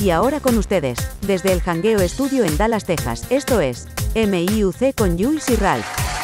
[0.00, 5.18] Y ahora con ustedes, desde el Hangueo Estudio en Dallas, Texas, esto es MIUC con
[5.18, 6.19] Jules y Ralph.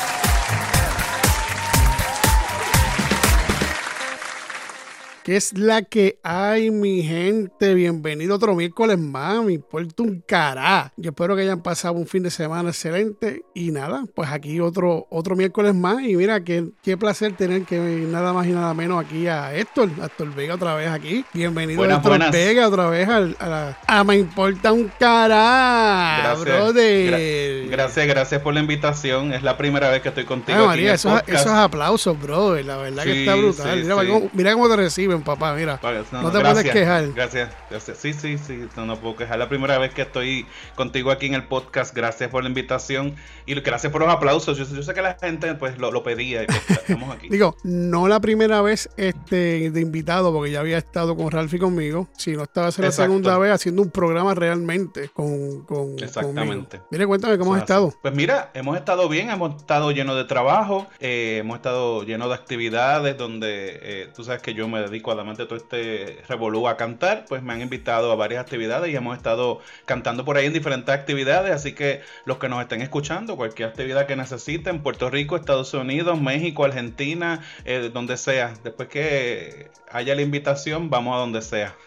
[5.26, 7.74] ¿Qué es la que hay, mi gente?
[7.74, 9.42] Bienvenido otro miércoles más.
[9.42, 10.92] Me importa un cará.
[10.96, 13.42] Yo espero que hayan pasado un fin de semana excelente.
[13.52, 16.00] Y nada, pues aquí otro, otro miércoles más.
[16.04, 19.90] Y mira, qué, qué placer tener que nada más y nada menos aquí a Héctor,
[20.00, 21.24] a Héctor Vega otra vez aquí.
[21.34, 22.30] Bienvenido Buenas, Héctor buenas.
[22.30, 26.40] Vega otra vez al- a, la- a Me importa un cará, Gracias.
[26.40, 27.64] brother.
[27.66, 29.32] Gra- gracias, gracias por la invitación.
[29.32, 30.56] Es la primera vez que estoy contigo.
[30.56, 32.64] Ay, aquí María, en el esos, esos aplausos, brother.
[32.64, 33.76] La verdad que Sí, está brutal.
[33.76, 34.06] sí, mira, sí.
[34.06, 34.76] Cómo, mira cómo te
[35.22, 35.54] papá.
[35.54, 35.80] Mira.
[36.12, 37.12] No te puedes quejar.
[37.12, 37.98] Gracias, gracias.
[37.98, 39.38] Sí, sí, sí, no, no puedo quejar.
[39.38, 41.94] La primera vez que estoy contigo aquí en el podcast.
[41.94, 43.14] Gracias por la invitación
[43.46, 44.58] y gracias por los aplausos.
[44.58, 47.28] Yo, yo sé que la gente pues lo, lo pedía y pues, estamos aquí.
[47.28, 51.58] Digo, no la primera vez este, de invitado, porque ya había estado con Ralph y
[51.58, 53.10] conmigo, sino esta va a ser la Exacto.
[53.12, 56.78] segunda vez haciendo un programa realmente con, con Exactamente.
[56.78, 56.88] conmigo.
[56.90, 57.72] Mire, cuéntame cómo has es así.
[57.72, 57.94] estado.
[58.02, 62.34] Pues mira, hemos estado bien, hemos estado llenos de trabajo, eh, hemos estado llenos de
[62.34, 66.76] actividades donde eh, tú sabes que yo me dedico además de todo este revolú a
[66.76, 70.52] cantar, pues me han invitado a varias actividades y hemos estado cantando por ahí en
[70.52, 75.36] diferentes actividades, así que los que nos estén escuchando, cualquier actividad que necesiten, Puerto Rico,
[75.36, 81.42] Estados Unidos, México, Argentina, eh, donde sea, después que haya la invitación, vamos a donde
[81.42, 81.74] sea.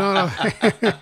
[0.00, 0.30] No, no,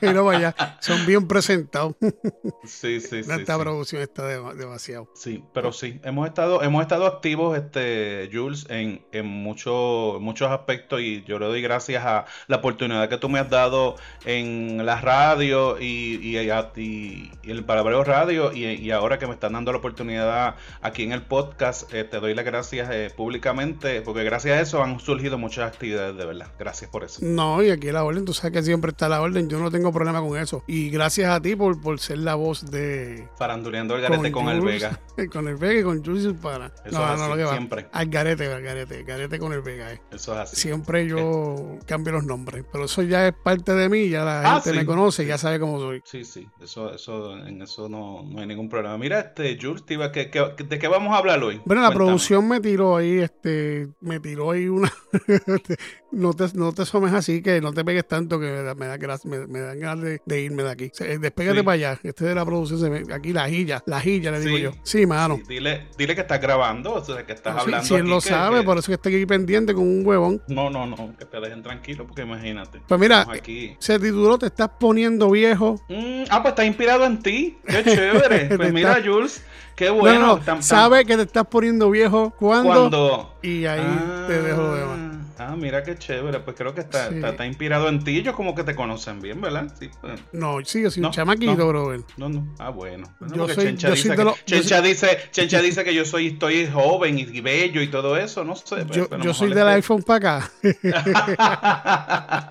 [0.12, 1.94] no vaya, son bien presentados.
[2.64, 3.30] Sí, sí, sí.
[3.30, 3.60] Esta sí.
[3.60, 5.08] producción está de- demasiado.
[5.14, 9.72] Sí, pero sí, hemos estado, hemos estado activos, este, Jules, en, en muchos
[10.20, 13.96] muchos aspectos y yo le doy gracias a la oportunidad que tú me has dado
[14.24, 19.52] en la radio y, y, y- y el Palabreo Radio y, ahora que me están
[19.52, 24.24] dando la oportunidad aquí en el podcast, eh, te doy las gracias eh, públicamente porque
[24.24, 26.48] gracias a eso han surgido muchas actividades de verdad.
[26.58, 27.20] Gracias por eso.
[27.22, 29.92] No, y aquí la orden, tú sabes que siempre está la orden, yo no tengo
[29.92, 30.62] problema con eso.
[30.66, 33.28] Y gracias a ti por, por ser la voz de...
[33.36, 35.00] Faranduleando el garete con, el Jules, Vega.
[35.32, 36.66] Con el Vega y con Jules para.
[36.84, 37.50] Eso No, no, lo que va.
[37.52, 37.86] siempre.
[37.92, 40.00] Al garete, al garete, garete con el Vega, eh.
[40.12, 40.56] Eso es así.
[40.56, 44.54] Siempre yo cambio los nombres, pero eso ya es parte de mí, ya la Ah,
[44.56, 46.00] gente sí, me conoce, ya sabe cómo soy.
[46.04, 48.96] Sí, sí, eso, eso, en eso no, no hay ningún problema.
[48.98, 51.60] Mira, este, Jules, te iba- ¿qué- qué- ¿de qué vamos a hablar hoy?
[51.64, 51.94] Bueno, la Cuéntame.
[52.06, 54.92] producción me tiró ahí, este, me tiró ahí una.
[56.10, 58.86] no, te, no te asomes así, que no te pegues tanto, que me, da- me,
[58.86, 60.90] da me, me dan ganas de, de irme de aquí.
[60.92, 61.64] Se- Despégate Sí.
[61.64, 62.00] para allá.
[62.02, 64.62] Este de la producción, se me- aquí la jilla, la jilla, le digo Sí.
[64.62, 64.70] yo.
[64.82, 65.36] Sí, mano.
[65.36, 68.10] Sí, dile, dile que estás grabando, o sea, que estás Sí, hablando si él aquí,
[68.10, 70.42] lo que- sabe, que- por eso que estoy aquí pendiente con un huevón.
[70.48, 72.80] No, no, no, que te dejen tranquilo, porque imagínate.
[72.86, 73.76] Pues mira, aquí.
[73.78, 75.80] se tituló Te estás poniendo viejo.
[75.88, 77.58] Mm, ah, pues está inspirado en ti.
[77.66, 78.56] Qué chévere.
[78.56, 79.42] Pues mira, está- Jules,
[79.76, 80.40] qué No, bueno.
[80.46, 82.68] no, no, sabe que te estás poniendo viejo cuando.
[82.68, 83.34] cuando...
[83.42, 85.07] Y ahí Ah, te dejo lo demás.
[85.38, 86.40] Ah, mira qué chévere.
[86.40, 87.14] Pues creo que está, Sí.
[87.16, 88.16] está, está inspirado en ti.
[88.18, 89.72] Ellos como que te conocen bien, ¿verdad?
[89.78, 90.20] Sí, pues.
[90.32, 91.68] No, sí, yo soy No, un chamaquito, no.
[91.68, 92.00] brother.
[92.16, 92.54] No, no.
[92.58, 93.06] Ah, bueno.
[93.20, 95.94] Bueno, Yo soy- Chencha, yo dice soy que, los- yo Chencha dice, Chencha dice que
[95.94, 98.84] yo soy, estoy joven y bello y todo eso, no sé.
[98.84, 100.50] pues, Yo, soy del iPhone para acá.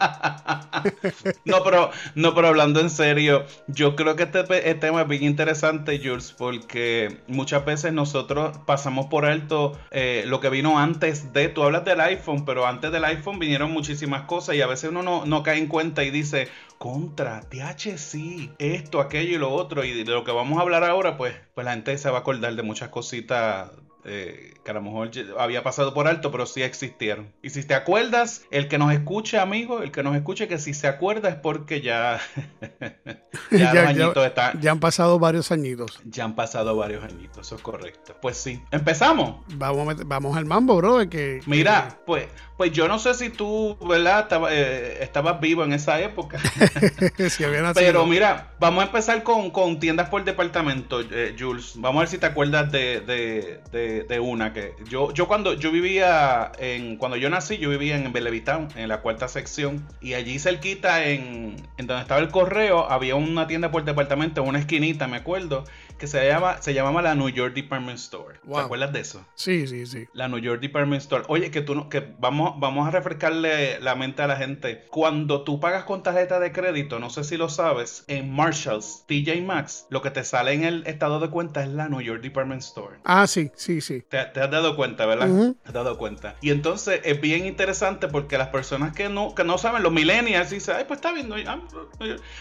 [1.46, 5.24] no, pero, no, pero hablando en serio, yo creo que este, este tema es bien
[5.24, 11.50] interesante, Jules, porque muchas veces nosotros pasamos por alto eh, lo que vino antes de,
[11.50, 15.04] tú hablas del iPhone, pero antes del iPhone vinieron muchísimas cosas y a veces uno
[15.04, 20.04] no, no cae en cuenta y dice, contra, THC, esto, aquello y lo otro, y
[20.04, 22.56] de lo que vamos a hablar ahora, pues, pues la gente se va a acordar
[22.56, 23.72] de muchas cositas
[24.08, 27.32] eh, que a lo mejor había pasado por alto, pero sí existieron.
[27.42, 30.74] Y si te acuerdas, el que nos escuche, amigo, el que nos escuche, que si
[30.74, 32.20] se acuerda es porque ya,
[33.52, 33.92] ya,
[34.26, 36.00] están, ya han pasado varios añitos.
[36.06, 38.16] ya han pasado varios añitos, eso es correcto.
[38.22, 39.44] Pues sí, empezamos.
[39.56, 41.08] Vamos, vamos al mambo, bro.
[41.10, 44.22] Que, Mira, pues, pues yo no sé si tú, ¿verdad?
[44.22, 46.40] Estaba- eh, estabas vivo en esa época.
[47.76, 51.74] Pero mira, vamos a empezar con, con tiendas por departamento, eh, Jules.
[51.76, 55.54] Vamos a ver si te acuerdas de, de- de- de una que yo, yo cuando
[55.54, 60.14] yo vivía en cuando yo nací, yo vivía en Bellevitown, en la cuarta sección, y
[60.14, 64.60] allí cerquita en, en donde estaba el correo, había una tienda por departamento, en una
[64.60, 65.64] esquinita, me acuerdo,
[65.98, 68.40] que se llama, se llamaba la New York Department Store.
[68.44, 68.58] Wow.
[68.58, 69.26] ¿Te acuerdas de eso?
[69.36, 70.08] Sí, sí, sí.
[70.14, 71.24] La New York Department Store.
[71.28, 74.86] Oye, que tú no, que vamos, vamos a refrescarle la mente a la gente.
[74.90, 79.42] Cuando tú pagas con tarjeta de crédito, no sé si lo sabes, en Marshalls, TJ
[79.42, 82.62] Maxx, lo que te sale en el estado de cuenta es la New York Department
[82.62, 82.98] Store.
[83.04, 84.04] Ah, sí, sí, sí.
[84.08, 85.56] Te, has dado cuenta, ¿verdad?
[85.64, 86.36] Te has dado cuenta.
[86.42, 90.52] Y entonces es bien interesante porque las personas que no, que no saben, los millennials,
[90.52, 91.30] dicen, ay, pues está bien.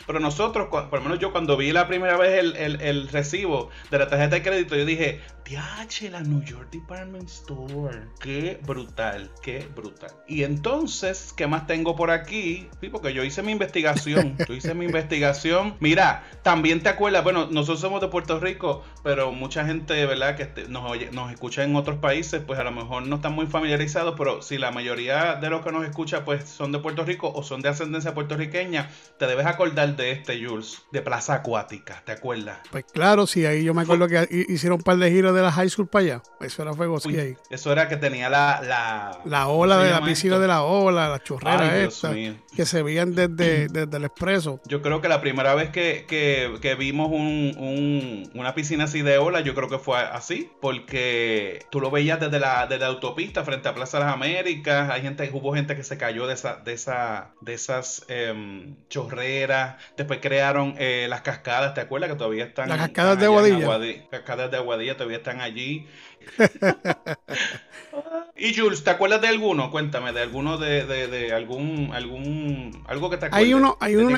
[0.06, 3.45] pero nosotros, por lo menos yo cuando vi la primera vez el, el, el recibo
[3.90, 8.02] de la tarjeta de crédito, yo dije, TH, la New York Department Store.
[8.20, 10.10] Qué brutal, qué brutal.
[10.26, 12.68] Y entonces, ¿qué más tengo por aquí?
[12.80, 14.36] Sí, porque yo hice mi investigación.
[14.48, 15.76] yo hice mi investigación.
[15.78, 20.42] Mira, también te acuerdas, bueno, nosotros somos de Puerto Rico, pero mucha gente, ¿verdad?, que
[20.42, 20.82] este, nos,
[21.12, 24.58] nos escucha en otros países, pues a lo mejor no están muy familiarizados, pero si
[24.58, 27.68] la mayoría de los que nos escucha, pues son de Puerto Rico o son de
[27.68, 32.58] ascendencia puertorriqueña, te debes acordar de este, Jules, de Plaza Acuática, ¿te acuerdas?
[32.72, 35.52] Pues claro, sí, ahí yo me acuerdo que hicieron un par de giros de la
[35.52, 36.22] high school para allá.
[36.40, 37.36] Eso era fuego sí ahí.
[37.50, 38.60] Eso era que tenía la.
[38.66, 42.14] La, la ola de la piscina de la ola, la chorrera esta.
[42.56, 44.60] Que se veían desde, desde, el expreso.
[44.66, 49.02] Yo creo que la primera vez que, que, que vimos un, un, una piscina así
[49.02, 50.50] de ola, yo creo que fue así.
[50.60, 54.90] Porque tú lo veías desde la, desde la autopista frente a Plaza de las Américas.
[54.90, 59.76] Hay gente, hubo gente que se cayó de esa, de esa, de esas em, chorreras.
[59.96, 62.10] Después crearon eh, las cascadas, ¿te acuerdas?
[62.10, 62.70] Que todavía están.
[62.70, 64.06] Las cascadas de Aguadilla.
[64.10, 65.86] Cascadas de Aguadilla todavía están allí.
[68.38, 69.70] y Jules, ¿te acuerdas de alguno?
[69.70, 73.46] Cuéntame, de alguno de, de, algún, algún, algo que te acuerdes.
[73.46, 74.16] Hay uno, hay uno,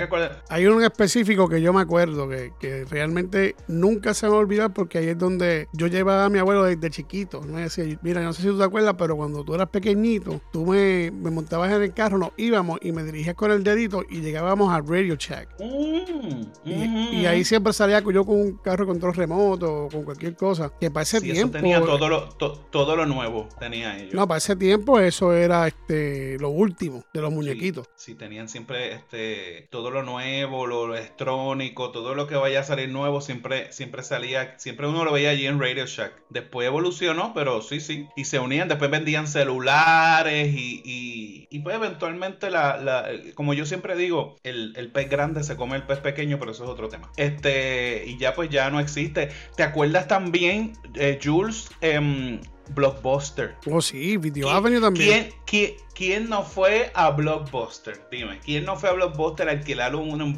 [0.48, 4.40] hay uno específico que yo me acuerdo que, que, realmente nunca se me va a
[4.40, 7.42] olvidar porque ahí es donde yo llevaba a mi abuelo desde chiquito.
[7.42, 10.66] Me decía, mira, no sé si tú te acuerdas, pero cuando tú eras pequeñito, tú
[10.66, 14.20] me, me montabas en el carro, nos íbamos y me dirigías con el dedito y
[14.20, 15.48] llegábamos a Radio Check.
[15.60, 16.68] Mm,
[17.12, 20.72] y, ahí siempre salía yo con un carro control remoto o con cualquier cosa.
[20.80, 24.14] Que para ese tiempo todo lo, todo lo nuevo tenía ellos.
[24.14, 27.88] No, para ese tiempo eso era este lo último de los muñequitos.
[27.96, 32.88] Sí, tenían siempre este todo lo nuevo, lo, electrónico, todo lo que vaya a salir
[32.88, 36.12] nuevo siempre siempre salía, siempre uno lo veía allí en Radio Shack.
[36.30, 38.08] Después evolucionó, pero sí, sí.
[38.16, 43.96] Y se unían, después vendían celulares y, y, pues eventualmente la, la, como yo siempre
[43.96, 47.10] digo, el, el pez grande se come el pez pequeño, pero eso es otro tema.
[47.16, 49.30] Este, y ya pues ya no existe.
[49.56, 51.70] ¿Te acuerdas también, eh, Jules?
[51.82, 52.40] Um,
[52.70, 53.56] Blockbuster.
[53.70, 55.32] Oh, sí, Video Avenue también.
[55.44, 58.00] ¿quién, quién, no fue a Blockbuster?
[58.10, 60.36] Dime, ¿quién no fue a Blockbuster a alquilar un, un,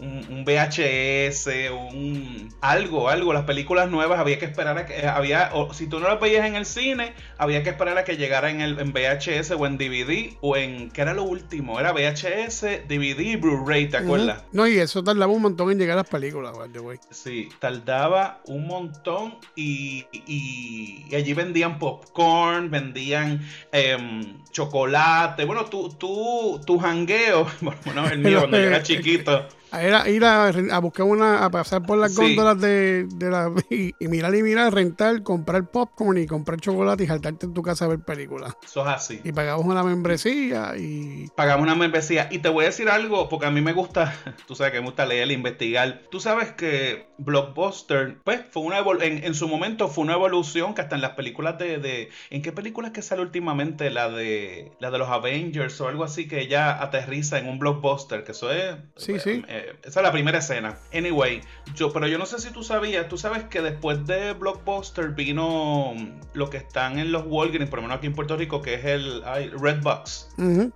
[0.00, 3.32] un, VHS, un algo, algo?
[3.32, 6.20] Las películas nuevas había que esperar a que, eh, había, o, si tú no las
[6.20, 9.66] veías en el cine, había que esperar a que llegara en, el, en VHS o
[9.66, 11.78] en DVD, o en, ¿qué era lo último?
[11.78, 14.42] Era VHS, DVD Blu-ray, ¿te acuerdas?
[14.52, 16.98] No, y eso tardaba un montón en llegar a las películas, güey.
[17.10, 23.40] Sí, tardaba un montón y, y, y allí vendían vendían popcorn, vendían
[23.72, 25.44] em, chocolate.
[25.44, 27.46] Bueno, tú, tú, tu jangueo,
[27.84, 29.46] bueno, el mío cuando yo era chiquito.
[29.72, 34.42] Era ir a, buscar una, a pasar por las góndolas de, la y, mirar y
[34.42, 38.56] mirar, rentar, comprar popcorn y comprar chocolate y saltarte en tu casa a ver películas.
[38.64, 39.20] Eso es así.
[39.22, 41.28] Y pagamos una membresía y.
[41.36, 42.28] Pagamos una membresía.
[42.30, 44.14] Y te voy a decir algo, porque a mí me gusta,
[44.46, 46.02] tú sabes que me gusta leer e investigar.
[46.10, 50.80] Tú sabes que Blockbuster, pues, fue una en, en su momento fue una evolución que
[50.80, 52.10] hasta en las películas de, de.
[52.30, 53.90] ¿En qué películas que sale últimamente?
[53.90, 54.72] La de.
[54.80, 58.24] La de los Avengers o algo así que ella aterriza en un blockbuster.
[58.24, 58.76] Que eso es.
[58.96, 59.42] Sí, sí.
[59.48, 60.78] Eh, esa es la primera escena.
[60.92, 61.40] Anyway,
[61.74, 65.94] yo, pero yo no sé si tú sabías, tú sabes que después de Blockbuster vino
[66.34, 68.84] lo que están en los Walgreens, por lo menos aquí en Puerto Rico, que es
[68.84, 69.22] el
[69.60, 70.30] Redbox.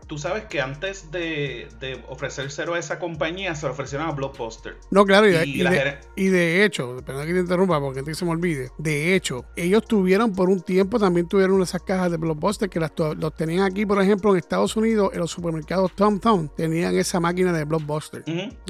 [0.06, 4.76] Tú sabes que antes de, de ofrecérselo a esa compañía, se lo ofrecieron a Blockbuster.
[4.90, 9.14] No, claro, y, de, hecho, perdón que te interrumpa porque antes se me olvide, de
[9.14, 13.34] hecho, ellos tuvieron por un tiempo, también tuvieron esas cajas de Blockbuster que las los
[13.34, 17.52] tenían aquí, por ejemplo, en Estados Unidos, en los supermercados Tom Tom, tenían esa máquina
[17.52, 18.24] de Blockbuster.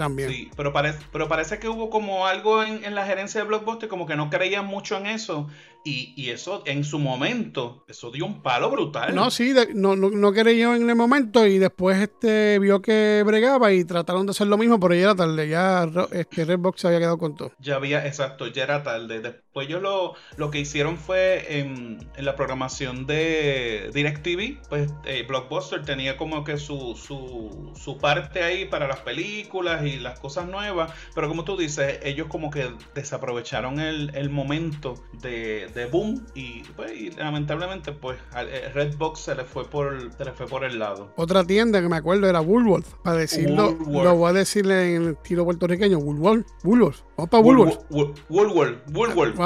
[0.04, 0.30] También.
[0.30, 3.88] Sí, pero parece, pero parece que hubo como algo en, en, la gerencia de Blockbuster,
[3.88, 5.48] como que no creían mucho en eso.
[5.82, 9.14] Y, y, eso en su momento, eso dio un palo brutal.
[9.14, 13.72] No, sí, no, no, no creyó en el momento y después este vio que bregaba
[13.72, 17.00] y trataron de hacer lo mismo, pero ya era tarde, ya este Redbox se había
[17.00, 17.52] quedado con todo.
[17.58, 19.42] Ya había, exacto, ya era tarde.
[19.54, 25.24] Después ellos lo, lo que hicieron fue en, en la programación de DirecTV, pues eh,
[25.28, 30.48] Blockbuster tenía como que su, su, su parte ahí para las películas y las cosas
[30.48, 36.26] nuevas, pero como tú dices, ellos como que desaprovecharon el, el momento de de boom
[36.74, 40.80] pues, y, lamentablemente pues eh, Redbox se le fue por se le fue por el
[40.80, 41.12] lado.
[41.14, 45.08] Otra tienda que me acuerdo era Woolworth, para decirlo, lo voy a decirle en el
[45.12, 47.80] estilo puertorriqueño, Woolworth, Woolworth, vamos para Woolworth.
[48.28, 49.43] Woolworth, Woolworth.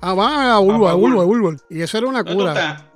[0.00, 1.62] Ah, va a Woolworth, a Woolworth, Woolworth.
[1.68, 2.90] Y eso era una cura.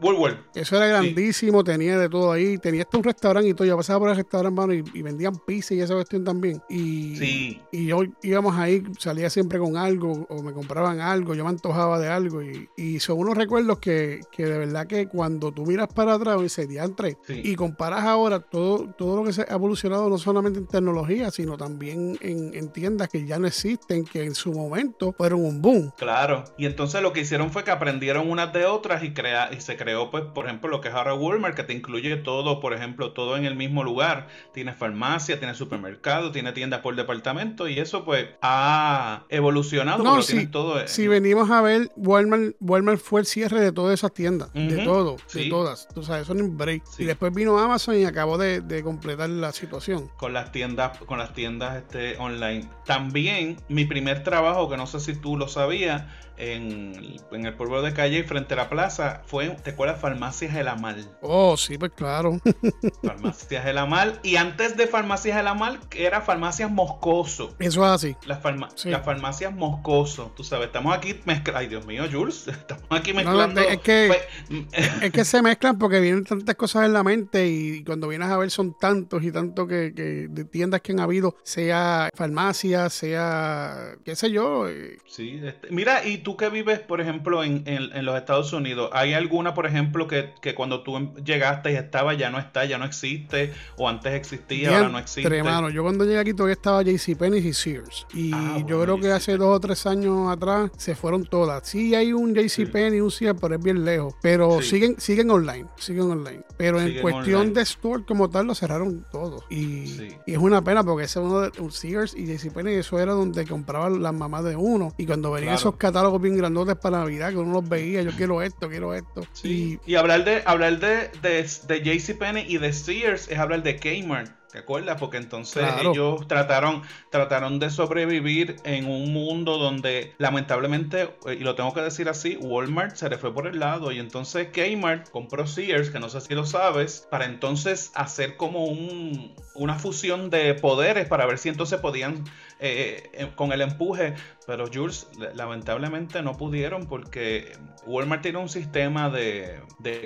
[0.55, 2.59] Eso era grandísimo, tenía de todo ahí.
[2.59, 3.67] Tenía hasta un restaurante y todo.
[3.67, 6.63] Yo pasaba por el restaurante, mano, y, vendían pizza y esa cuestión también.
[6.69, 7.61] Y, sí.
[7.73, 11.99] y yo íbamos ahí, salía siempre con algo o me compraban algo, yo me antojaba
[11.99, 12.43] de algo.
[12.43, 16.41] Y, y son unos recuerdos que, que de verdad que cuando tú miras para atrás,
[16.43, 20.59] ese día entre y comparas ahora todo, todo lo que se ha evolucionado, no solamente
[20.59, 25.13] en tecnología, sino también en, en tiendas que ya no existen, que en su momento
[25.13, 25.93] fueron un boom.
[25.97, 26.44] Claro.
[26.57, 29.77] Y entonces lo que hicieron fue que aprendieron unas de otras y, crea, y se
[29.77, 33.13] creó, pues, por ejemplo, lo que es ahora Walmart, que te incluye todo, por ejemplo,
[33.13, 34.29] todo en el mismo lugar.
[34.53, 40.03] Tiene farmacia, tiene supermercado, tiene tiendas por departamento y eso, pues, ha evolucionado.
[40.03, 40.87] No, sí, todo.
[40.87, 45.17] Si venimos a ver, Walmart, Walmart fue el cierre de todas esas tiendas, de todo,
[45.33, 45.89] de todas.
[45.95, 46.83] O sea, eso no es un break.
[46.99, 50.11] Y después vino Amazon y acabó de, de, completar la situación.
[50.17, 52.69] Con las tiendas, con las tiendas este, online.
[52.85, 56.05] También mi primer trabajo, que no sé si tú lo sabías,
[56.37, 60.01] en, en, el pueblo de Calle, frente a la plaza, fue, ¿te acuerdas?
[60.01, 61.09] Farmacias El Amal.
[61.21, 62.41] Oh, sí, pues claro.
[63.05, 64.19] Farmacias El Amal.
[64.23, 67.55] Y antes de Farmacias El Amal, era Farmacias Moscoso.
[67.59, 68.17] Eso es así.
[68.27, 70.33] Las, farmacias Moscoso.
[70.37, 71.61] Tú sabes, estamos aquí mezclando.
[71.61, 72.49] Ay, Dios mío, Jules.
[72.49, 73.61] Estamos aquí mezclando.
[73.61, 74.11] es, que,
[75.03, 78.37] es que se mezclan porque vienen tantas cosas en la mente y cuando vienes a
[78.37, 79.93] ver son tantos y tantos que,
[80.29, 84.69] de tiendas que han habido, sea farmacias, sea, qué sé yo.
[84.69, 84.99] Eh.
[85.07, 87.65] Sí, este, mira, y tú que vives, por ejemplo, en,
[88.05, 92.31] los Estados Unidos, ¿hay alguna, por ejemplo, que, cuando tú em, llegaste y estaba, ya
[92.31, 95.37] no está, ya no existe, o antes existía, ahora no existe?
[95.37, 98.07] Hermano, yo cuando llegué aquí todavía estaba JCPenney y Sears.
[98.13, 101.69] Y ah, yo creo que hace dos o tres años atrás se fueron todas.
[101.69, 104.15] Sí hay un JCPenney y un Sears, pero es bien lejos.
[104.21, 106.43] Pero siguen, siguen online, siguen online.
[106.57, 109.45] Pero en cuestión de store como tal, lo cerraron todo.
[109.51, 113.47] Y, es una pena porque ese uno de un Sears y JCPenney, eso era donde
[113.47, 114.95] compraban las mamás de uno.
[114.97, 118.43] Y cuando venían esos catálogos bien grandotes para Navidad, que uno los veía, yo quiero
[118.43, 119.23] esto, quiero esto.
[119.43, 124.45] Y, hablar de hablar de, de, de JCPenney y de Sears es hablar de Kmart.
[124.55, 124.99] ¿Te acuerdas?
[125.01, 131.75] Porque entonces ellos trataron, trataron de sobrevivir en un mundo donde lamentablemente, y lo tengo
[131.75, 135.91] que decir así, Walmart se le fue por el lado y entonces Kmart compró Sears,
[135.91, 141.09] que no sé si lo sabes, para entonces hacer como un, una fusión de poderes
[141.09, 142.23] para ver si entonces podían
[142.61, 144.15] eh, eh, con el empuje,
[144.47, 147.53] pero Jules lamentablemente no pudieron porque
[147.87, 149.61] Walmart tiene un sistema de,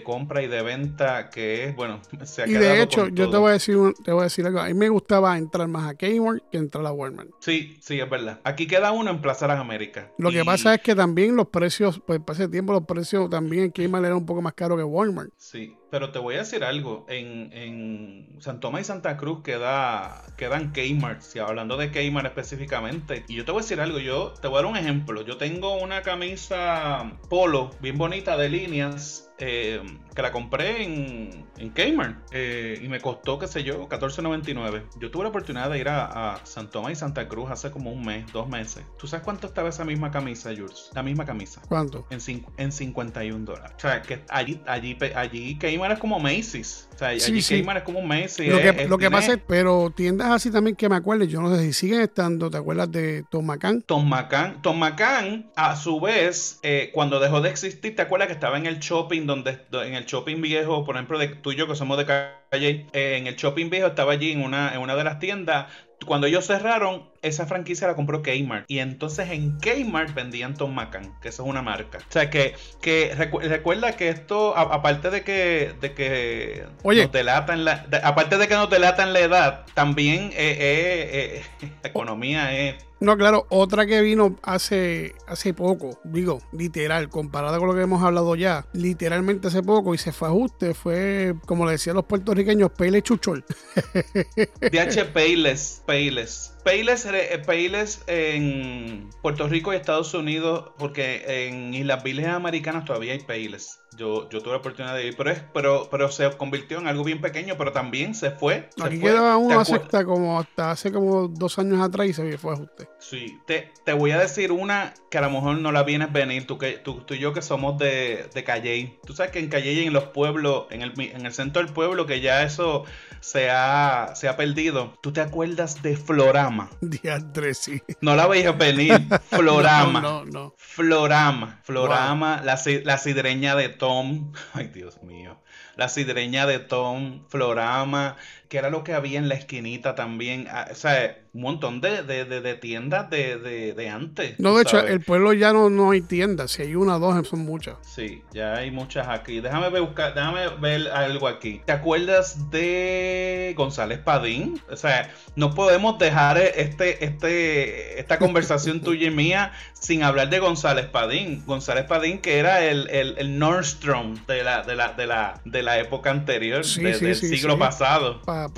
[0.05, 3.51] compra y de venta que es, bueno, se ha Y de hecho, yo te voy
[3.51, 6.43] a decir, te voy a decir algo, a mí me gustaba entrar más a Kmart
[6.51, 7.31] que entrar a Walmart.
[7.41, 8.41] Sí, sí, es verdad.
[8.45, 10.07] Aquí queda uno en Plaza Las Américas.
[10.19, 13.65] Lo que pasa es que también los precios, pues para ese tiempo los precios también
[13.65, 15.31] en Kmart eran un poco más caros que Walmart.
[15.37, 20.25] Sí, pero te voy a decir algo, en, en San Tomás y Santa Cruz queda,
[20.37, 23.25] quedan Kmart, si hablando de Kmart específicamente.
[23.29, 25.23] Y yo te voy a decir algo, yo te voy a dar un ejemplo.
[25.23, 29.81] Yo tengo una camisa polo bien bonita de líneas eh,
[30.15, 34.85] que la compré en, en Kmart eh, y me costó, qué sé yo, $14.99.
[35.01, 37.93] Yo tuve la oportunidad de ir a, a San Tomás y Santa Cruz hace como
[37.93, 38.85] un mes, dos meses.
[38.99, 40.91] ¿Tú sabes cuánto estaba esa misma camisa, Jules?
[40.95, 41.63] La misma camisa.
[41.69, 42.07] ¿Cuánto?
[42.11, 42.19] En,
[42.57, 43.73] en 51 dólares.
[43.77, 46.89] O sea, que allí, allí, allí Kmart es como Macy's.
[46.95, 48.49] O sea, allí Kmart es como Macy's.
[48.49, 51.55] Lo que, lo que pasa es, pero tiendas así también que me acuerdes, yo no
[51.55, 53.83] sé si siguen estando, ¿te acuerdas de Tom McCann?
[53.83, 54.61] Tom McCann.
[54.63, 58.67] Tom McCann, a su vez, eh, cuando dejó de existir, ¿te acuerdas que estaba en
[58.67, 61.97] el shopping donde en el shopping viejo, por ejemplo, de tú y yo que somos
[61.97, 65.21] de calle, eh, en el shopping viejo estaba allí en una, en una de las
[65.21, 65.73] tiendas.
[66.05, 68.65] Cuando ellos cerraron, esa franquicia la compró Kmart.
[68.69, 71.99] Y entonces en Kmart vendían Tom Macan, que eso es una marca.
[71.99, 77.03] O sea que, que recuerda que esto, aparte de que, de que Oye.
[77.03, 82.53] nos delatan la, aparte de que nos delatan la edad, también eh, eh, eh economía
[82.53, 87.83] es no, claro, otra que vino hace, hace poco, digo, literal, comparada con lo que
[87.83, 92.07] hemos hablado ya, literalmente hace poco y se fue ajuste, fue, como le decían los
[92.07, 93.45] puertorriqueños, Pele Chuchol.
[94.61, 96.55] DH Payless, Payless.
[96.71, 103.21] Eh, Payless, en Puerto Rico y Estados Unidos, porque en Islas Vírgenes Americanas todavía hay
[103.21, 103.81] Payless.
[103.99, 107.03] Yo, yo tuve la oportunidad de ir, pero, es, pero, pero se convirtió en algo
[107.03, 108.71] bien pequeño, pero también se fue.
[108.81, 112.59] Aquí quedaba uno hasta, como, hasta hace como dos años atrás y se fue a
[112.59, 112.89] usted.
[113.01, 116.47] Sí, te, te, voy a decir una que a lo mejor no la vienes venir,
[116.47, 119.01] tú, que, tú, tú y yo que somos de, de Calle.
[119.05, 121.73] Tú sabes que en Calle y en los pueblos, en el, en el centro del
[121.73, 122.85] pueblo, que ya eso
[123.21, 124.95] se ha, se ha perdido.
[125.03, 126.71] ¿Tú te acuerdas de Florama?
[126.81, 127.83] Diantre, sí.
[128.01, 129.01] No la veías venir.
[129.31, 130.01] Florama.
[130.01, 131.61] no, no, no, Florama.
[131.65, 134.33] Florama, la, la sidreña de todo Tom.
[134.53, 135.41] Ay, Dios mío.
[135.77, 138.17] La sidreña de Tom, Florama.
[138.51, 140.47] que era lo que había en la esquinita también.
[140.51, 143.39] Ah, o sea, un montón de, de, de, tiendas de,
[143.75, 144.39] de, antes.
[144.39, 146.53] No, de hecho, el pueblo ya no, no hay tiendas.
[146.53, 147.77] Si hay una o dos, son muchas.
[147.83, 149.41] Sí, ya hay muchas aquí.
[149.41, 151.61] Déjame ver, buscar, déjame ver algo aquí.
[151.65, 154.61] ¿Te acuerdas de González Padín?
[154.71, 160.39] O sea, no podemos dejar este, este, esta conversación tuya y mía sin hablar de
[160.39, 161.45] González Padín.
[161.47, 165.79] González Padín, que era el, el, Nordstrom de la, de la, de la, de la
[165.79, 168.23] época anterior, del siglo pasado.
[168.23, 168.49] para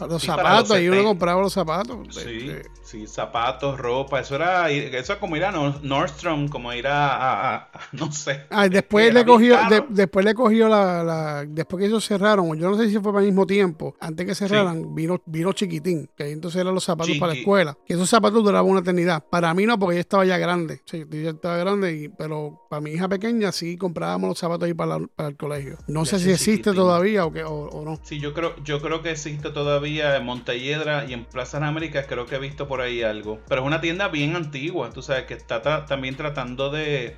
[0.00, 1.96] los zapatos, y uno compraba los zapatos.
[2.10, 2.50] Sí,
[2.82, 8.10] sí, zapatos, ropa, eso era, eso es como ir a Nordstrom, como ir a, no
[8.12, 8.42] sé.
[8.50, 9.58] Ah, después le cogió,
[9.88, 13.46] después le cogió la, después que ellos cerraron, yo no sé si fue al mismo
[13.46, 17.78] tiempo, antes que cerraran, vino, vino chiquitín, que entonces eran los zapatos para la escuela,
[17.86, 19.24] que esos zapatos duraban una eternidad.
[19.30, 22.80] Para mí no, porque yo estaba ya grande, sí, yo estaba grande, y, pero para
[22.80, 25.78] mi hija pequeña sí comprábamos los zapatos ahí para, para el colegio.
[25.86, 28.00] No sé si existe todavía o, que, o no.
[28.02, 32.06] Sí, yo creo, yo creo que existe todavía en Montelledra y en Plaza de Américas
[32.08, 33.40] creo que he visto por ahí algo.
[33.48, 37.16] Pero es una tienda bien antigua, tú sabes, que está también tratando de,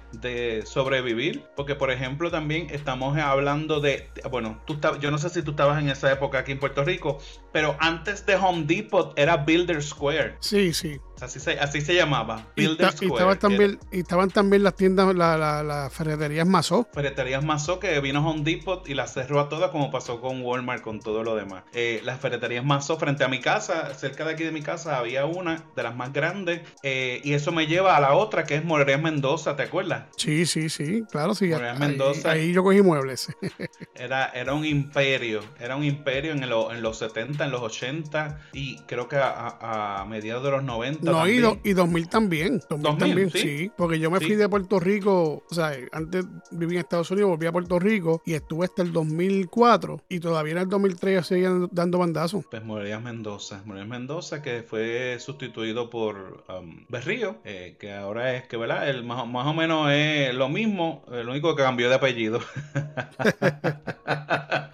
[0.64, 1.44] sobrevivir.
[1.54, 5.80] Porque, por ejemplo, también estamos hablando de, bueno, tú yo no sé si tú estabas
[5.80, 7.18] en esa época aquí en Puerto Rico,
[7.52, 10.37] pero antes de Home Depot era Builder Square.
[10.40, 10.99] Sí, sí.
[11.20, 12.46] Así se, así se llamaba.
[12.56, 16.87] Builder y, Square, también, y estaban también las tiendas, las la, la ferreterías Mazó.
[16.92, 20.82] Ferreterías Mazó que vino Home Depot y las cerró a todas como pasó con Walmart,
[20.82, 21.64] con todo lo demás.
[21.73, 25.25] Eh, las ferreterías Mazó frente a mi casa, cerca de aquí de mi casa, había
[25.26, 26.62] una de las más grandes.
[26.82, 30.04] Eh, y eso me lleva a la otra que es Morerías Mendoza, ¿te acuerdas?
[30.16, 31.50] Sí, sí, sí, claro, sí.
[31.78, 32.32] Mendoza.
[32.32, 33.28] Ahí, yo cogí muebles.
[33.94, 38.78] era, era un imperio, era un imperio en, en los 70, en los 80 y
[38.86, 42.60] creo que a, a mediados de los 90 no, y, y, 2000 también.
[42.68, 43.70] 2000, también, ¿sí?
[43.76, 47.46] Porque yo me fui de Puerto Rico, o sea, antes viví en Estados Unidos, volví
[47.46, 51.68] a Puerto Rico y estuve hasta el 2004 y todavía en el 2003 ya seguían
[51.72, 52.44] dando bandazos.
[52.50, 53.62] Pues Morerías Mendoza.
[53.64, 58.88] Morerías Mendoza que fue sustituido por um, Berrío, eh, que ahora es que, ¿verdad?
[58.88, 62.40] El, más, más o menos es lo mismo, lo único que cambió de apellido.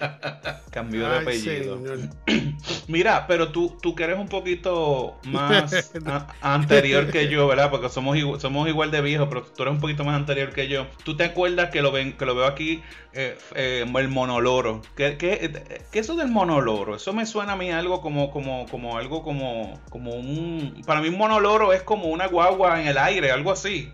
[0.72, 1.78] Cambió de apellido.
[2.88, 5.92] Mira, pero tú, tú que eres un poquito más
[6.40, 7.70] anterior que yo, ¿verdad?
[7.70, 10.86] Porque somos, somos igual de viejos, pero tú eres un poquito más anterior que yo.
[11.04, 14.80] ¿Tú te acuerdas que lo ven, que lo veo aquí, eh, eh, el monoloro?
[14.96, 16.96] ¿Qué, qué, qué eso del monoloro?
[16.96, 20.82] Eso me suena a mí algo como, como, como algo como, como un.
[20.86, 23.92] Para mí un monoloro es como una guagua en el aire, algo así.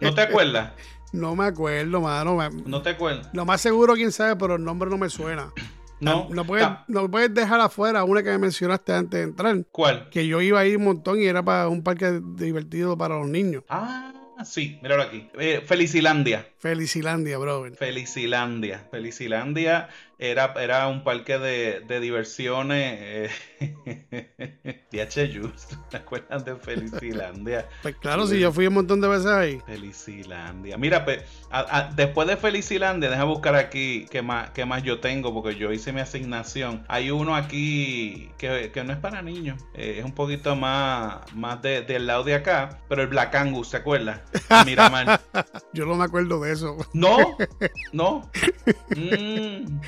[0.00, 0.72] ¿No te acuerdas?
[1.12, 2.50] No me acuerdo, mano.
[2.66, 3.30] No te acuerdas.
[3.32, 5.50] Lo más seguro, quién sabe, pero el nombre no me suena.
[6.00, 9.56] No, no puedes, no puedes dejar afuera una que me mencionaste antes de entrar.
[9.70, 10.10] ¿Cuál?
[10.10, 13.64] Que yo iba ahí un montón y era para un parque divertido para los niños.
[13.68, 14.12] Ah,
[14.44, 15.28] sí, míralo aquí.
[15.38, 16.46] Eh, Felicilandia.
[16.58, 17.74] Felicilandia, brother.
[17.76, 18.86] Felicilandia.
[18.90, 22.98] Felicilandia era, era un parque de, de diversiones.
[23.00, 23.30] Eh,
[24.90, 25.52] DH
[25.90, 27.68] ¿te acuerdas de Felicilandia?
[27.82, 29.60] Pues claro, si yo fui un montón de veces ahí.
[29.66, 30.78] Felicilandia.
[30.78, 31.22] Mira, pues,
[31.94, 35.92] después de Felicilandia, deja buscar aquí qué más, qué más yo tengo, porque yo hice
[35.92, 36.84] mi asignación.
[36.88, 41.60] Hay uno aquí que, que no es para niños, eh, es un poquito más, más
[41.62, 44.24] de, del lado de acá, pero el Black Angus, ¿se acuerda?
[44.64, 45.20] Miramar.
[45.72, 46.76] yo no me acuerdo de eso.
[46.92, 47.36] No,
[47.92, 48.30] no.
[48.96, 49.80] Mm.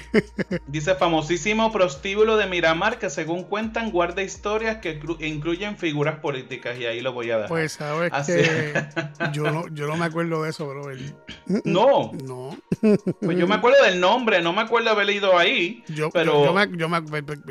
[0.66, 6.87] Dice famosísimo prostíbulo de Miramar que según cuentan guarda historias que incluyen figuras políticas y
[6.87, 7.48] ahí lo voy a dar.
[7.48, 8.72] Pues sabes que
[9.33, 10.88] yo no, yo no me acuerdo de eso, bro.
[11.64, 12.12] No.
[12.24, 12.57] No.
[13.20, 15.83] Pues yo me acuerdo del nombre, no me acuerdo haber ido ahí.
[15.88, 16.44] Yo, pero...
[16.44, 17.02] yo, me, yo, me,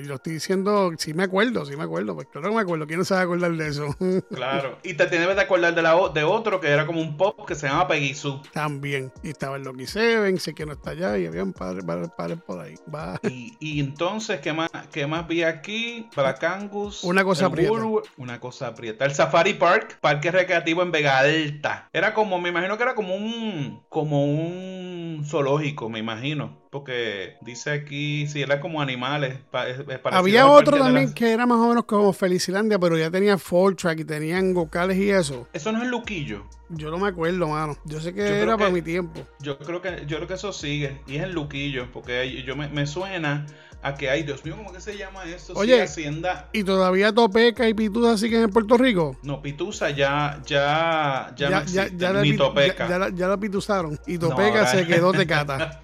[0.03, 2.15] yo estoy diciendo, sí me acuerdo, sí me acuerdo.
[2.15, 2.88] Pues claro que me acuerdo.
[2.88, 3.95] ¿Quién no se va a acordar de eso?
[4.34, 4.77] Claro.
[4.84, 7.56] Y te tienes que acordar de, la, de otro que era como un pop que
[7.56, 8.15] se llama Peggy
[8.53, 9.12] También.
[9.23, 12.65] Y estaba el Loki Seven, sé que no está allá y habían padres, padres, por
[12.65, 12.76] ahí.
[12.93, 13.20] Va.
[13.60, 16.08] Y, entonces, ¿qué más, ¿qué más vi aquí?
[16.15, 17.04] Black Angus.
[17.04, 17.74] Una cosa aprieta.
[18.17, 19.06] una cosa aprieta.
[19.06, 21.89] El Safari Park, parque recreativo en Vega Alta.
[21.93, 26.66] Era como, me imagino que era como un, como un zoológico, me imagino.
[26.69, 29.39] Porque dice aquí, si era como animales.
[30.12, 33.99] Había otro también que era más o menos como Felicilandia, pero ya tenía Fall Track
[33.99, 35.47] y tenían vocales y eso.
[35.53, 36.45] Eso no es Luquillo.
[36.69, 37.77] Yo no me acuerdo, mano.
[37.86, 39.21] Yo sé que era para mi tiempo.
[39.39, 41.01] Yo creo que yo creo que eso sigue.
[41.08, 41.89] Y es el Luquillo.
[41.93, 43.45] Porque yo me, me suena
[43.82, 45.54] a que hay, Dios mío, ¿cómo que se llama esto?
[45.56, 46.50] Oye, Hacienda.
[46.54, 49.18] ¿Y todavía Topeca y Pitusa siguen en Puerto Rico?
[49.24, 52.90] No, Pitusa ya, ya, ya, no ya, ya, la, Topeca.
[52.90, 54.00] Ya, ya, la pitusaron.
[54.08, 55.82] Y Topeca se quedó tecata.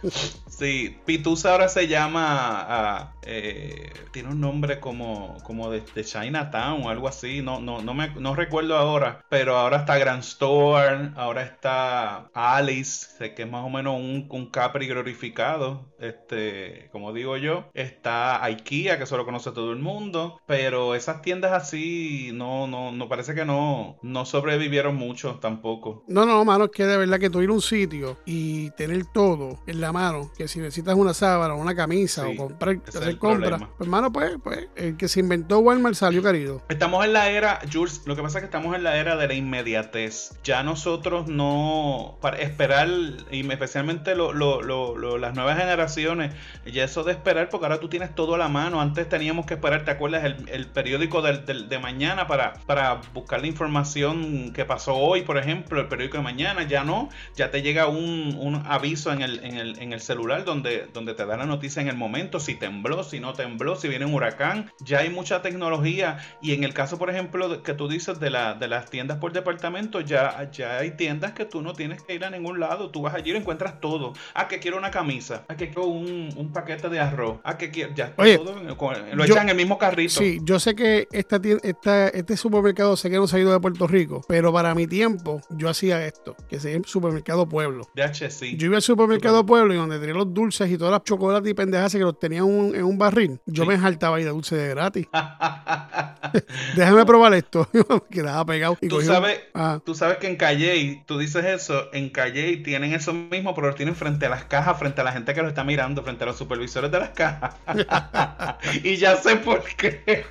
[0.48, 7.08] sí, Pitusa ahora se llama, eh, tiene un nombre como, como de, Chinatown o algo
[7.08, 12.30] así, no, no, no, me, no recuerdo ahora, pero ahora está Grand Store, ahora está
[12.34, 17.70] Alice, que es más o menos un, un Capri glorificado, este, como digo llevo yo.
[17.74, 20.40] Está IKEA, que eso lo conoce todo el mundo.
[20.46, 26.04] Pero esas tiendas así, no, no, no parece que no, no sobrevivieron mucho tampoco.
[26.08, 29.04] No, no, mano, es que de verdad que tú ir a un sitio y tener
[29.12, 33.62] todo en la mano, que si necesitas una sábana, una camisa o comprar, hacer compras,
[33.76, 36.62] pues mano, pues, pues, el que se inventó Walmart salió querido.
[36.68, 39.28] Estamos en la era, Jules, lo que pasa es que estamos en la era de
[39.28, 40.38] la inmediatez.
[40.44, 42.88] Ya nosotros no, para esperar,
[43.30, 46.34] y especialmente las nuevas generaciones,
[46.66, 48.80] ya eso de esperar, porque ahora tú tienes todo a la mano.
[48.80, 50.24] Antes teníamos que esperar, ¿te acuerdas?
[50.24, 55.88] El, periódico de, mañana para, para buscar la información que pasó hoy, por ejemplo, el
[55.88, 60.44] periódico de mañana, ya no, ya te llega un, aviso en el, en el, celular
[60.44, 63.88] donde, donde te da la noticia en el momento, si tembló, si no tembló, si
[63.88, 64.70] viene un huracán.
[64.80, 68.54] Ya hay mucha tecnología y en el caso, por ejemplo, que tú dices de, la,
[68.54, 72.24] de las tiendas por departamento, ya, ya hay tiendas que tú no tienes que ir
[72.24, 72.90] a ningún lado.
[72.90, 74.12] Tú vas allí y encuentras todo.
[74.34, 75.44] Ah, que quiero una camisa.
[75.48, 77.13] Ah, que quiero un, paquete de arroz.
[77.44, 77.70] Ah, que.
[77.94, 79.04] Ya todo.
[79.12, 80.14] Lo echan en el mismo carrito.
[80.14, 83.60] Sí, yo sé que esta, esta, este supermercado sé que no se ha ido de
[83.60, 87.88] Puerto Rico, pero para mi tiempo yo hacía esto, que se llama Supermercado Pueblo.
[88.30, 88.56] sí.
[88.56, 91.54] Yo iba al supermercado Pueblo y donde tenía los dulces y todas las chocolates y
[91.54, 95.06] pendejas que los tenía en un barril, yo me jaltaba ahí de dulce de gratis.
[96.76, 97.68] Déjame probar esto.
[98.10, 98.76] Quedaba pegado.
[98.88, 99.80] tú, sabes, ah.
[99.84, 103.74] tú sabes que en Calle, tú dices eso, en Calle tienen eso mismo, pero lo
[103.74, 106.26] tienen frente a las cajas, frente a la gente que lo está mirando, frente a
[106.28, 107.54] los supervisores de las cajas.
[108.82, 110.24] y ya sé por qué.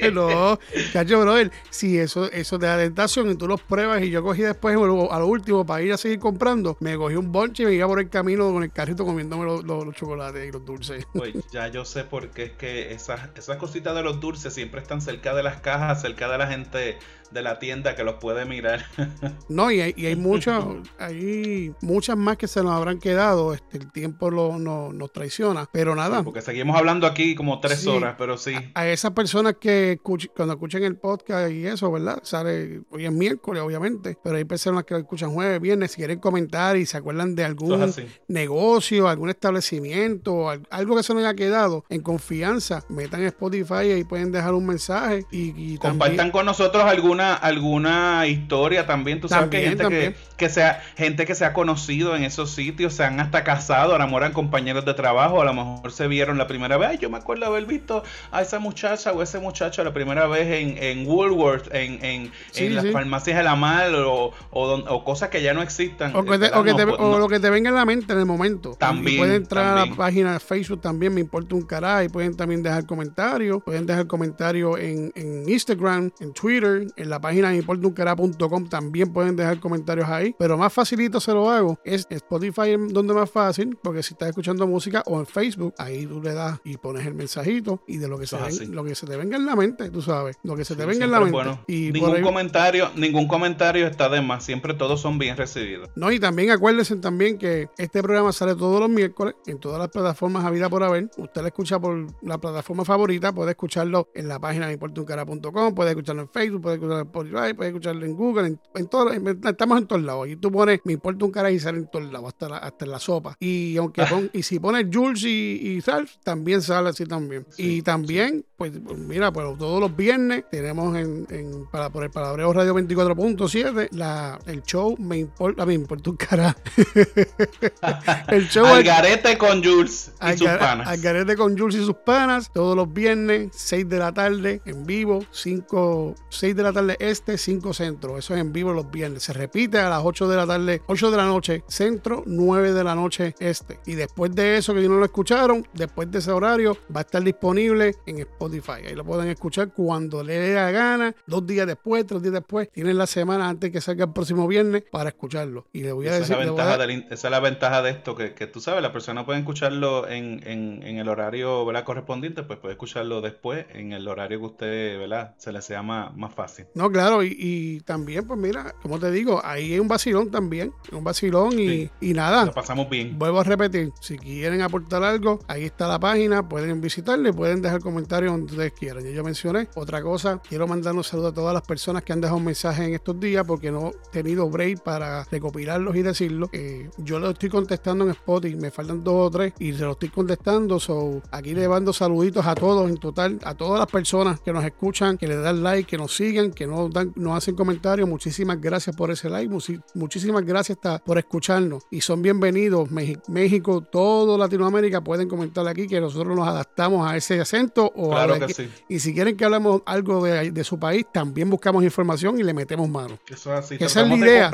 [0.12, 0.58] no,
[0.92, 4.42] cacho, brother, si eso, eso te da tentación y tú los pruebas y yo cogí
[4.42, 7.72] después a lo último para ir a seguir comprando, me cogí un bonche y me
[7.72, 11.06] iba por el camino con el carrito comiéndome los, chocolates y los dulces.
[11.14, 14.80] Pues ya yo sé por qué es que esas, esas cositas de los dulces siempre
[14.80, 16.98] están cerca de las cajas, cerca de la gente
[17.34, 18.84] de la tienda que los puede mirar.
[19.48, 20.64] no, y hay, y hay muchas,
[20.98, 23.52] hay muchas más que se nos habrán quedado.
[23.52, 25.68] Este, el tiempo lo, no, nos traiciona.
[25.72, 26.22] Pero nada.
[26.22, 28.54] porque seguimos hablando aquí como tres horas, pero sí.
[28.74, 32.20] A, esas personas que cuando escuchen el podcast y eso, ¿verdad?
[32.22, 34.16] Sale hoy es miércoles, obviamente.
[34.22, 37.44] Pero hay personas que lo escuchan jueves, viernes, si quieren comentar y se acuerdan de
[37.44, 37.92] algún
[38.28, 44.30] negocio, algún establecimiento, algo que se nos haya quedado en confianza, metan Spotify y pueden
[44.30, 49.20] dejar un mensaje y, compartan con nosotros alguna alguna, historia también.
[49.20, 52.50] Tú sabes que hay gente que, que, sea, gente que se ha conocido en esos
[52.50, 55.92] sitios, se han hasta casado, a lo mejor eran compañeros de trabajo, a lo mejor
[55.92, 56.98] se vieron la primera vez.
[56.98, 60.82] yo me acuerdo haber visto a esa muchacha o ese muchacho la primera vez en,
[60.82, 65.54] en Woolworth, en, en, en las farmacias de la mal o, o, cosas que ya
[65.54, 66.14] no existan.
[66.14, 68.74] O, que lo que te venga en la mente en el momento.
[68.78, 69.14] También.
[69.14, 72.36] Y pueden entrar a la página de Facebook también, me importa un carajo, y pueden
[72.36, 77.56] también dejar comentarios, pueden dejar comentarios en, en Instagram, en Twitter, en la página de
[77.56, 83.14] importuncara.com también pueden dejar comentarios ahí, pero más facilito se lo hago es Spotify donde
[83.14, 86.76] más fácil, porque si estás escuchando música o en Facebook, ahí tú le das y
[86.76, 89.56] pones el mensajito y de lo que, se, lo que se te venga en la
[89.56, 91.58] mente, tú sabes, lo que se te venga en la mente.
[91.66, 95.90] Y ningún comentario, ningún comentario está de más, siempre todos son bien recibidos.
[95.94, 99.88] No, y también acuérdense también que este programa sale todos los miércoles en todas las
[99.88, 101.10] plataformas vida por haber.
[101.16, 105.90] Usted lo escucha por la plataforma favorita, puede escucharlo en la página de importuncara.com, puede
[105.90, 109.78] escucharlo en Facebook, puede escucharlo en Spotify, puedes escucharlo en Google, en, en todo, estamos
[109.78, 110.28] en todos lados.
[110.28, 112.90] Y tú pones, me importa un carajo y sale en todos lados, hasta, hasta en
[112.90, 113.36] la sopa.
[113.40, 115.82] Y aunque y si pones Jules y, y
[116.22, 117.46] también sale así también.
[117.56, 122.52] y también, pues, mira, pues todos los viernes tenemos en, en para por el Palabreo
[122.52, 126.58] Radio 24.7 la el show me importa, me importa un carajo.
[128.28, 130.88] el show Algarete con Jules y sus panas.
[130.88, 135.24] Algarete con Jules y sus panas, todos los viernes, 6 de la tarde, en vivo,
[135.30, 138.18] 5, 6 de la tarde este, 5 centro.
[138.18, 139.22] Eso es en vivo los viernes.
[139.22, 142.84] Se repite a las 8 de la tarde, 8 de la noche centro, 9 de
[142.84, 143.78] la noche este.
[143.86, 147.22] Y después de eso, que no lo escucharon, después de ese horario, va a estar
[147.22, 148.86] disponible en Spotify.
[148.86, 152.70] Ahí lo pueden escuchar cuando le dé la gana, dos días después, tres días después.
[152.70, 155.66] Tienen la semana antes que salga el próximo viernes para escucharlo.
[155.72, 156.36] Y le voy a esa decir.
[156.36, 159.24] Es la ventaja esa es la ventaja de esto, que, que tú sabes, la persona
[159.24, 161.84] puede escucharlo en, en, en el horario ¿verdad?
[161.84, 165.34] correspondiente, pues puede escucharlo después en el horario que usted ¿verdad?
[165.38, 166.66] se le sea más, más fácil.
[166.74, 171.04] No, claro, y, también, pues mira, como te digo, ahí hay un vacilón también, un
[171.04, 172.46] vacilón y, nada.
[172.46, 173.18] Lo pasamos bien.
[173.18, 177.80] Vuelvo a repetir, si quieren aportar algo, ahí está la página, pueden visitarle, pueden dejar
[177.80, 179.04] comentarios donde ustedes quieran.
[179.04, 182.38] Yo, mencioné otra cosa, quiero mandar un saludo a todas las personas que han dejado
[182.38, 186.50] un mensaje en estos días porque no he tenido break para recopilarlos y decirlo.
[186.52, 189.92] Eh, yo lo estoy contestando en Spotify, me faltan dos o tres y se lo
[189.92, 190.78] estoy contestando.
[190.80, 194.64] So, aquí le mando saluditos a todos en total, a todas las personas que nos
[194.64, 198.08] escuchan, que le dan like, que nos siguen, que que no, dan, no hacen comentarios,
[198.08, 199.54] muchísimas gracias por ese like,
[199.94, 202.90] muchísimas gracias por escucharnos y son bienvenidos.
[202.90, 207.92] México, todo Latinoamérica pueden comentar aquí que nosotros nos adaptamos a ese acento.
[207.94, 208.70] O claro que sí.
[208.88, 212.88] Y si quieren que hablemos algo de, su país, también buscamos información y le metemos
[212.88, 213.18] mano.
[213.28, 213.74] Eso es así.
[213.78, 214.50] Esa es la idea.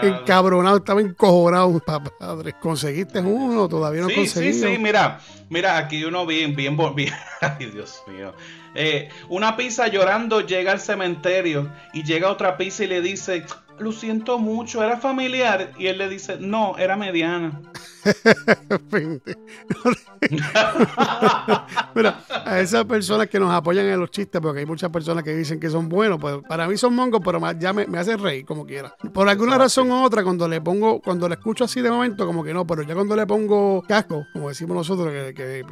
[0.02, 2.54] Encabronado, estaba encojonado, padre.
[2.60, 3.68] ¿Conseguiste uno?
[3.68, 7.12] Todavía no sí, Sí, sí, mira, mira, aquí uno bien, bien, bien.
[7.40, 8.34] Ay, Dios mío.
[8.74, 13.44] Eh, una pizza llorando llega al cementerio y llega otra pizza y le dice,
[13.78, 15.72] lo siento mucho, era familiar.
[15.78, 17.60] Y él le dice, no, era mediana.
[21.94, 25.34] Mira, a esas personas que nos apoyan en los chistes, porque hay muchas personas que
[25.34, 28.44] dicen que son buenos, pues para mí son mongos, pero ya me, me hace reír
[28.44, 28.94] como quiera.
[29.12, 32.44] Por alguna razón u otra, cuando le pongo, cuando le escucho así de momento, como
[32.44, 35.64] que no, pero ya cuando le pongo casco, como decimos nosotros, que,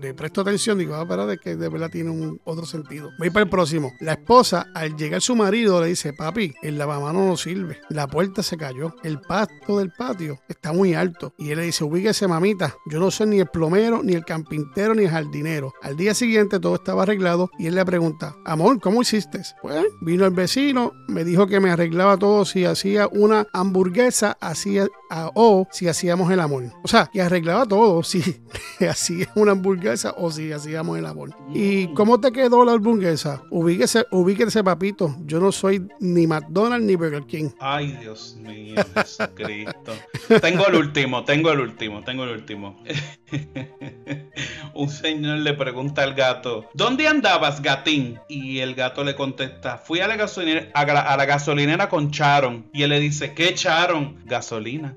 [0.00, 3.10] le, presto atención, digo, ah, de que de verdad tiene un otro sentido.
[3.18, 3.92] Voy para el próximo.
[4.00, 8.42] La esposa, al llegar su marido, le dice, papi, el lavamano no sirve, la puerta
[8.42, 11.32] se cayó, el pasto del patio está muy alto.
[11.38, 14.94] Y él le dice, ubíquese mamita, yo no soy ni el plomero, ni el campintero,
[14.94, 15.72] ni el jardinero.
[15.82, 19.42] Al día siguiente todo estaba arreglado y él le pregunta, amor, ¿cómo hiciste?
[19.62, 24.86] Pues vino el vecino, me dijo que me arreglaba todo si hacía una hamburguesa, hacía
[25.34, 26.64] o si hacíamos el amor.
[26.82, 28.42] O sea, que arreglaba todo si
[28.88, 31.30] hacía una hamburguesa o si hacíamos el amor.
[31.52, 33.42] ¿Y cómo te quedó la hamburguesa?
[33.50, 37.50] Ubíquese, ubíquese papito, yo no soy ni McDonald's ni Burger King.
[37.58, 39.92] Ay, Dios mío, Jesucristo.
[40.40, 42.82] Tengo el último, tengo el último, tengo el último.
[44.74, 48.18] Un señor le pregunta al gato, ¿dónde andabas, gatín?
[48.28, 52.68] Y el gato le contesta, fui a la gasolinera, a la gasolinera con Charon.
[52.72, 54.22] Y él le dice, ¿qué Charon?
[54.24, 54.96] Gasolina.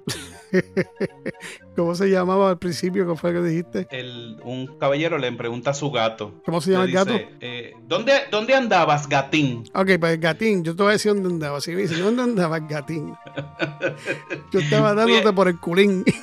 [1.76, 3.08] ¿Cómo se llamaba al principio?
[3.08, 3.88] ¿Qué fue que dijiste?
[3.90, 6.42] El, un caballero le pregunta a su gato.
[6.46, 7.14] ¿Cómo se llama el gato?
[7.42, 9.64] Eh, ¿dónde, ¿Dónde andabas, gatín?
[9.74, 11.62] Ok, pues gatín, yo te voy a decir dónde andaba.
[11.62, 13.16] Si me dice, ¿dónde andabas, gatín?
[14.52, 16.06] Yo estaba dándote por el culín.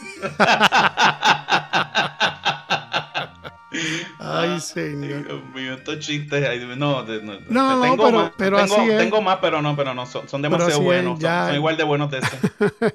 [4.22, 5.26] Ay, señor.
[5.26, 6.42] Dios mío, estos chistes.
[6.76, 7.06] no, no,
[7.48, 8.98] no, tengo pero, más, pero tengo, así es.
[8.98, 11.18] tengo más, pero no, pero no, son, demasiado buenos.
[11.20, 12.38] son, igual de buenos de ese.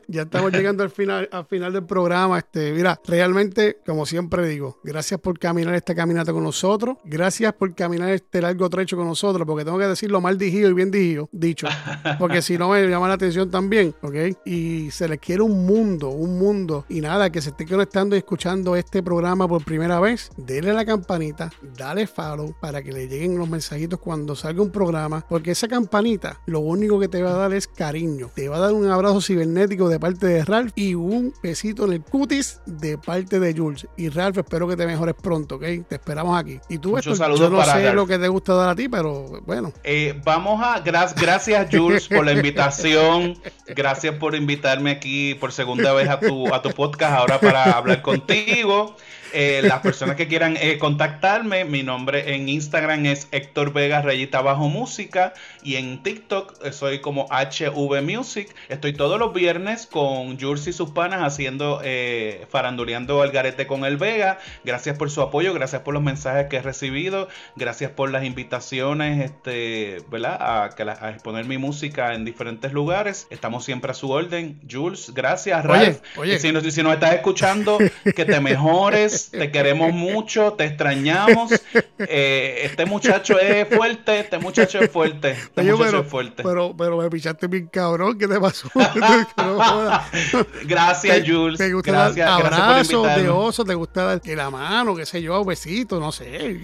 [0.07, 2.37] ya estamos llegando al final, al final del programa.
[2.37, 6.97] Este, mira, realmente, como siempre digo, gracias por caminar esta caminata con nosotros.
[7.03, 10.73] Gracias por caminar este largo trecho con nosotros, porque tengo que decirlo mal dijido y
[10.73, 10.91] bien
[11.31, 11.67] dicho.
[12.19, 14.15] Porque si no me llama la atención también, ¿ok?
[14.45, 16.85] Y se les quiere un mundo, un mundo.
[16.87, 20.85] Y nada, que se esté conectando y escuchando este programa por primera vez, denle la
[21.15, 25.67] campanita, dale follow para que le lleguen los mensajitos cuando salga un programa, porque esa
[25.67, 28.29] campanita lo único que te va a dar es cariño.
[28.35, 31.93] Te va a dar un abrazo cibernético de parte de Ralph y un besito en
[31.93, 33.87] el cutis de parte de Jules.
[33.95, 35.63] Y Ralph, espero que te mejores pronto, ¿ok?
[35.87, 36.59] Te esperamos aquí.
[36.67, 39.71] Y tú, esto, yo no sé lo que te gusta dar a ti, pero bueno.
[39.85, 43.37] Eh, vamos a, gracias Jules por la invitación.
[43.67, 48.01] Gracias por invitarme aquí por segunda vez a tu, a tu podcast ahora para hablar
[48.01, 48.97] contigo.
[49.37, 54.39] Eh, las personas que quieran eh, contactarme, mi nombre en Instagram es Héctor Vega Rayita
[54.39, 58.55] Bajo Música y en TikTok soy como HV Music.
[58.69, 63.83] Estoy todos los viernes con Jules y sus panas haciendo, eh, faranduleando al garete con
[63.83, 64.39] el Vega.
[64.63, 69.21] Gracias por su apoyo, gracias por los mensajes que he recibido, gracias por las invitaciones,
[69.21, 70.37] este, ¿verdad?
[70.39, 73.27] A, a exponer mi música en diferentes lugares.
[73.29, 74.61] Estamos siempre a su orden.
[74.71, 75.97] Jules, gracias, Ralph.
[76.15, 77.79] Oye, Si, nos, si nos estás escuchando,
[78.15, 81.51] que te mejores, te queremos mucho, te extrañamos.
[81.97, 85.31] Eh, este muchacho es fuerte, este muchacho es fuerte.
[85.31, 86.43] Este muchacho pero, es fuerte.
[86.43, 88.69] Pero, pero me pichaste bien cabrón, ¿qué te pasó?
[90.65, 91.57] gracias, Jules.
[91.57, 95.21] Te gusta gracias, dar abrazos de oso, te gusta dar que la mano, qué sé
[95.21, 96.59] yo, besito, no sé.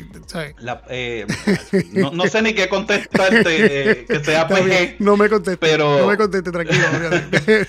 [0.89, 1.26] Eh,
[1.93, 4.97] no, no, sé ni qué contestarte, eh, que sea PG.
[5.00, 6.00] No me conteste, pero...
[6.00, 6.84] no me conteste, tranquilo.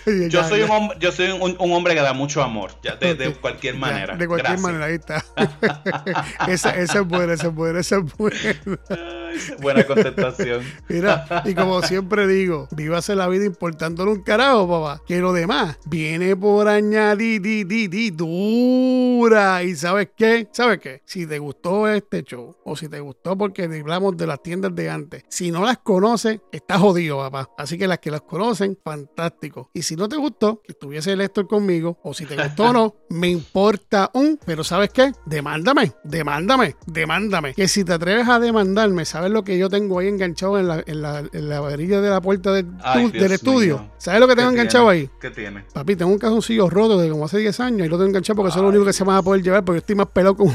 [0.29, 3.15] yo, soy un hombre, yo soy un, un, hombre que da mucho amor, ya, de,
[3.15, 4.17] de cualquier manera.
[4.17, 5.25] de cualquier manera, ahí está.
[6.49, 9.22] esa, esa, es buena, esa es buena, esa es buena.
[9.61, 10.63] buena contestación.
[10.89, 15.03] Mira, y como siempre digo, vívase la vida importándole un carajo, papá.
[15.07, 19.63] Que lo demás viene por añadir dura.
[19.63, 20.49] ¿Y sabes qué?
[20.53, 21.03] ¿Sabes qué?
[21.05, 24.91] Si te gustó este show, o si te gustó porque hablamos de las tiendas de
[24.91, 27.51] antes, si no las conoces, estás jodido, papá.
[27.57, 29.71] Así que las que las conocen, fantástico.
[29.73, 32.73] Y si no te gustó, que estuviese el Héctor conmigo, o si te gustó o
[32.73, 35.13] no, me importa un, pero ¿sabes qué?
[35.27, 37.55] Demándame, demándame, demándame.
[37.55, 40.83] Que si te atreves a demandarme, ¿sabes lo que yo tengo ahí enganchado en la,
[40.87, 42.67] en la, en la varilla de la puerta del,
[43.13, 43.91] del estudio?
[43.99, 45.09] ¿Sabes lo que tengo enganchado ahí?
[45.21, 45.65] ¿Qué tiene?
[45.73, 48.51] Papi, tengo un calzoncillo roto de como hace 10 años y lo tengo enganchado porque
[48.51, 50.09] eso es lo único que se me va a poder llevar porque yo estoy más
[50.09, 50.53] pelado como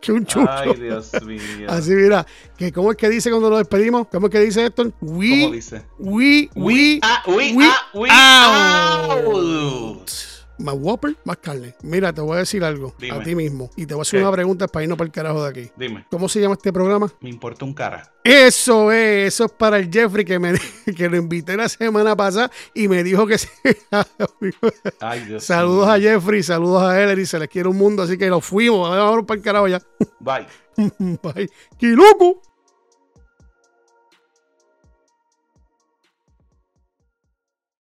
[0.00, 0.50] que un chucho.
[0.50, 1.66] Ay, Dios mío.
[1.68, 4.92] Así mira, que cómo es que dice cuando nos despedimos, cómo es que dice esto?
[5.00, 5.82] We, ¿Cómo dice?
[5.98, 9.24] We, we, we, we, we, we out.
[9.24, 11.74] out más Whopper, más carne.
[11.82, 13.70] Mira, te voy a decir algo a ti mismo.
[13.76, 15.70] Y te voy a hacer una pregunta para irnos para el carajo de aquí.
[15.76, 16.06] Dime.
[16.10, 17.12] ¿Cómo se llama este programa?
[17.20, 18.12] Me importa un cara.
[18.22, 20.54] Eso es, eso es para el Jeffrey que me
[20.96, 23.48] que lo invité la semana pasada y me dijo que sí.
[25.00, 28.16] Ay, Dios saludos a Jeffrey, saludos a él y se les quiere un mundo, así
[28.16, 28.88] que lo fuimos.
[28.88, 29.82] Vamos para el carajo ya.
[30.20, 30.46] Bye.
[31.22, 31.50] Bye.
[31.78, 32.40] ¡Qué loco!